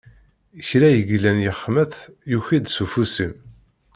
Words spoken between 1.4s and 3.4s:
yexmet, yuki-d s ufus-im.